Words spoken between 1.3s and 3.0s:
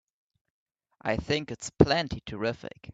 it's plenty terrific!